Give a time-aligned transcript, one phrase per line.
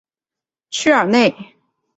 [0.71, 1.53] 屈尔内。